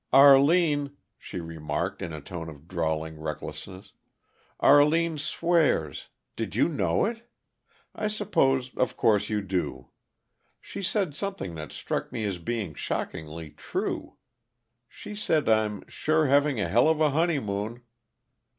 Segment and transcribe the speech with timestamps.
[0.11, 3.93] "Arline," she remarked, in a tone of drawling recklessness.
[4.59, 6.09] "Arline swears.
[6.35, 7.29] Did you know it?
[7.93, 9.91] I suppose, of course, you do.
[10.59, 14.17] She said something that struck me as being shockingly true.
[14.89, 17.83] She said I'm 'sure having a hell of a honeymoon.'"